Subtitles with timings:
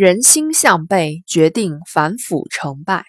[0.00, 3.04] 人心向背，决定反腐成败。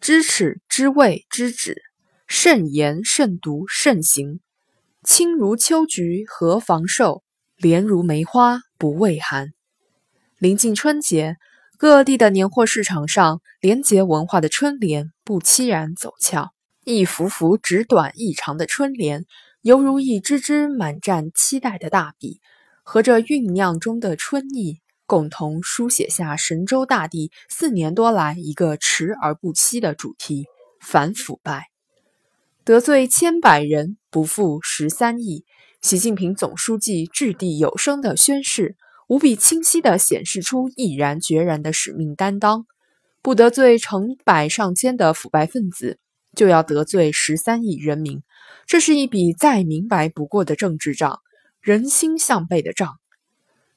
[0.00, 1.82] 知耻知畏知止，
[2.26, 4.40] 慎言慎独慎行。
[5.04, 7.22] 清如秋菊何妨瘦，
[7.58, 9.52] 莲如梅花不畏寒。
[10.38, 11.36] 临近春节，
[11.76, 16.52] 各地的年货市场上，廉洁文化的春联不期然走俏。
[16.84, 19.26] 一幅幅纸短意长的春联，
[19.60, 22.40] 犹如一支支满占期待的大笔，
[22.82, 24.80] 合着酝酿中的春意。
[25.10, 30.46] 共同书写下神州大地四年多来一个迟而不息的主题：
[30.80, 31.66] 反腐败。
[32.62, 35.44] 得罪千百人，不负十三亿。
[35.82, 38.76] 习近平总书记掷地有声的宣誓，
[39.08, 42.66] 无比清晰地显示出毅然决然的使命担当。
[43.20, 45.98] 不得罪成百上千的腐败分子，
[46.36, 48.22] 就要得罪十三亿人民。
[48.64, 51.18] 这是一笔再明白不过的政治账，
[51.60, 53.00] 人心向背的账。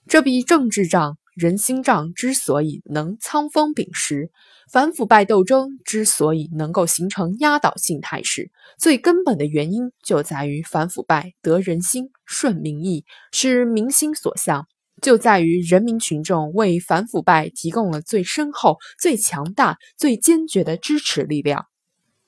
[0.08, 1.18] 这笔政治账。
[1.36, 4.32] 人心账之所以能苍风秉实，
[4.72, 14.64] 反腐败斗争之所以能够形成压倒性态势，最根本的原因就在于反腐败得人心、顺民意，是民心所向；
[15.02, 21.66] 就在于人民群众为反腐败提供了最深厚、最强大、最坚决的支持力量。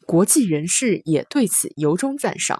[0.05, 2.59] 国际人士也对此由衷赞赏，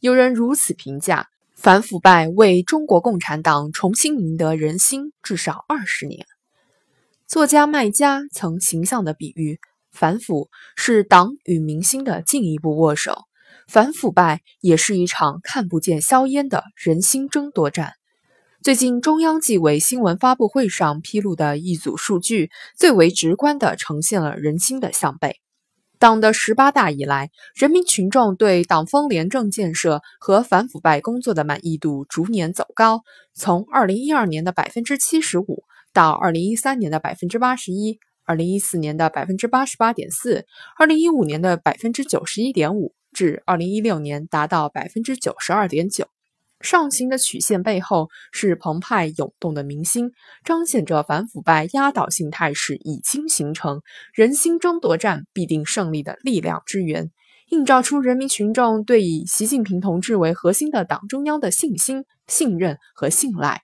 [0.00, 1.28] 有人如此评价。
[1.60, 6.24] 反腐败为中国共产党重新赢得人心至少二十年。
[7.26, 9.58] 作家麦家曾形象地比喻，
[9.90, 13.24] 反腐是党与民心的进一步握手，
[13.66, 17.94] 反腐败也是一场看不见硝烟的人心争夺战。
[18.62, 25.40] 最近中央纪委新闻发布会上披露的一组数据，最为直观地呈现了人心的向背。
[25.98, 33.02] 党的十八大以来，人民群众对党风廉政建设和反腐败工作的满意度逐年走高，
[33.34, 40.46] 从二零一二年的百分之七十五，到二零一三年的百分之八十一，二零一四年的百分之八十八点四，
[40.78, 46.06] 二零一五年的百分之九十一点五，至二零一六年达到百分之九十二点九。
[46.60, 50.10] 上行的曲线背后是澎湃涌动的民心，
[50.44, 53.80] 彰显着反腐败压倒性态势已经形成，
[54.12, 57.10] 人心争夺战必定胜利的力量之源，
[57.50, 63.62] 映照出人民群众对以习近平同志为核心的党中央的信心、信任和信赖。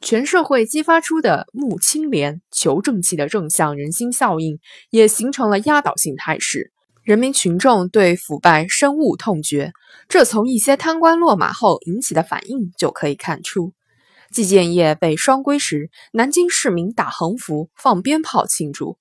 [0.00, 6.72] 全社会激发出的慕清廉、求正气的正向人心效应，也形成了压倒性态势。
[7.08, 9.72] 人民群众对腐败深恶痛绝，
[10.10, 13.72] 这从一些贪官落马后引起的反应就可以看出。
[14.30, 18.98] 季建业被双规时，南京市民打横幅、放鞭炮庆祝；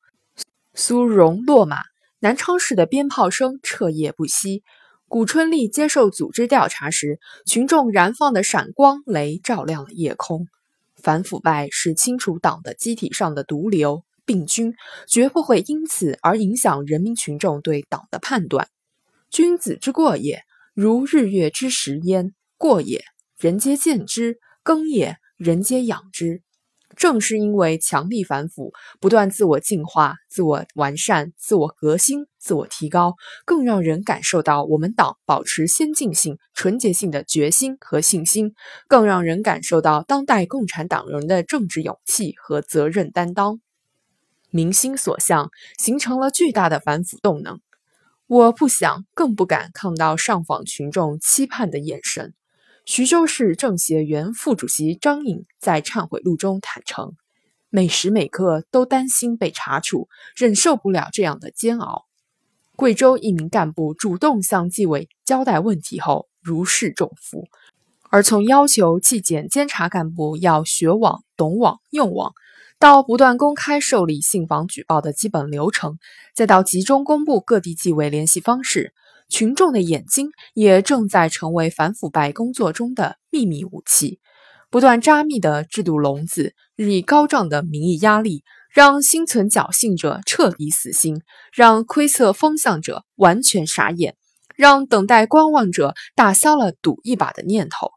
[0.74, 1.80] 苏荣落马，
[2.20, 4.64] 南昌市的鞭炮声彻夜不息。
[5.10, 10.48] 古春丽接受组织调查时，群众燃放的闪光雷照亮了夜空。
[10.96, 14.06] 反腐败是清除党的机体上的毒瘤。
[14.28, 14.76] 病菌
[15.08, 18.68] 绝不会因此而影响人民群众对党的判断。
[19.32, 20.44] 君子之过也，
[20.76, 22.36] 如日月之食焉。
[22.58, 23.04] 过也，
[23.40, 24.34] 人皆见之；
[24.64, 26.42] 耕也，人皆养之。
[26.96, 33.14] 正是因为强力反腐，不断自我进化、自我完善、自我革新、自我提高，
[33.46, 38.56] 更让人感受到我们党保持先进性、纯洁性的决心和信心，
[38.88, 43.60] 更让人感受到当代共产党人的政治勇气和责任担当。
[44.50, 47.60] 民心所向，形成了巨大的反腐动能。
[48.28, 52.34] 我不想，更不敢看到上访群众期盼的眼神。
[52.86, 57.14] 徐州市政协原副主席张颖在忏悔录中坦诚，
[57.70, 62.06] 每时每刻都担心被查处，忍受不了这样的煎熬。
[62.76, 67.48] 贵州一名干部主动向纪委交代问题后，如释重负。
[68.10, 72.34] 而从要求纪检监察干部要学网、懂网、用网。
[72.80, 75.98] 到不断公开受理信访举报的基本流程，
[76.36, 78.94] 再到集中公布各地纪委联系方式，
[79.30, 84.20] 群众的眼睛也正在成为反腐败工作中的秘密武器。
[84.70, 94.16] 不断扎密的制度笼子，日益高涨的民意压力，让心存侥幸者彻底死心，让窥测风向者完全傻眼，
[94.56, 97.97] 让等待观望者打消了赌一把的念头。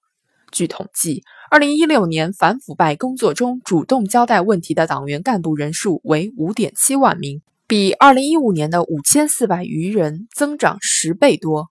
[0.52, 1.22] 据统计。
[1.50, 11.68] 二零一六年反腐败工作中主动交代问题的党员干部人数为五点七万名，比二零一五年的五千四百余人增长十倍多。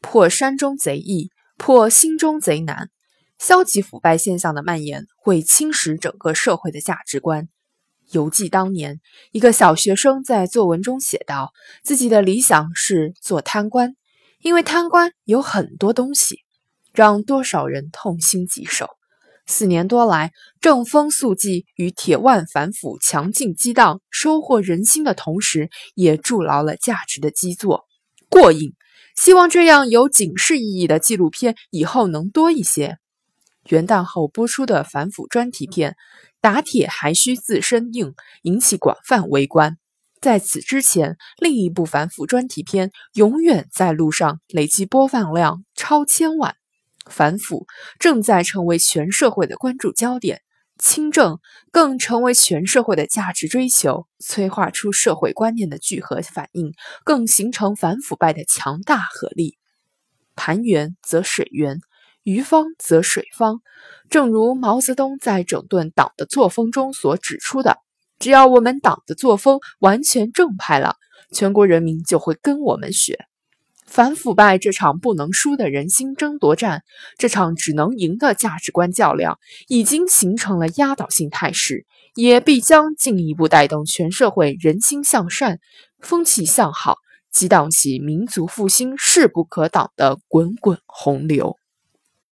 [0.00, 2.90] 破山中贼易，破心中贼难。
[3.38, 7.48] 消极腐败现象的蔓延会侵蚀整个社会的价值观。
[8.12, 9.00] 犹记当年，
[9.30, 11.52] 一个小学生在作文中写道
[11.84, 13.94] ：“自己的理想是做贪官，
[14.40, 16.40] 因为贪官有很多东西。”
[16.96, 18.88] 让多少人痛心疾首？
[19.44, 20.32] 四年多来，
[20.62, 27.84] 正风肃纪与铁腕反腐强劲激荡，收获人心的同时，也筑牢了价值的基座。
[28.30, 28.72] 过瘾！
[29.14, 32.96] 希望这样有警示意义的纪录片以后能多一些。
[33.68, 35.92] 元旦后播出的反腐专题片
[36.40, 38.06] 《打铁还需自身硬》
[38.40, 39.76] 引起广泛围观。
[40.18, 46.56] 在此之前，另一部反腐专题片《永远在路上》累计播放量超千万。
[47.10, 47.66] 反腐
[47.98, 50.42] 正在成为全社会的关注焦点，
[50.78, 51.38] 清正
[51.70, 56.74] 更成为全社会的价值追求，催化出社会观念的聚合反应，
[57.04, 59.56] 更形成反腐败的强大合力。
[60.34, 61.80] 盘源则水源，
[62.22, 63.60] 鱼方则水方。
[64.10, 67.78] 正如毛泽东在整顿党的作风中所指出的
[68.20, 70.96] ：“只要我们党的作风完全正派了，
[71.32, 73.24] 全国人民就会跟我们学。”
[73.86, 76.82] 反腐败这场不能输的人心争夺战，
[77.16, 79.38] 这场只能赢的价值观较量，
[79.68, 85.60] 已经形成了压倒性态势，也必将进一步带动全社会人心向善、
[86.00, 86.98] 风气向好，
[87.32, 91.56] 激荡起民族复兴势不可挡的滚滚洪流。